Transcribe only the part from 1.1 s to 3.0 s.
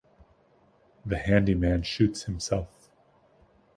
Handyman shoots himself.